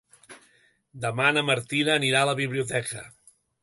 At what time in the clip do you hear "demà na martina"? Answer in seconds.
1.05-1.97